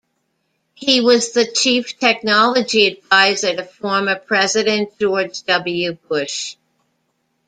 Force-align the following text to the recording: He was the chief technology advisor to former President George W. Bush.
He 0.73 0.99
was 0.99 1.33
the 1.33 1.45
chief 1.45 1.99
technology 1.99 2.87
advisor 2.87 3.55
to 3.55 3.63
former 3.65 4.15
President 4.15 4.97
George 4.97 5.43
W. 5.43 5.93
Bush. 5.93 6.55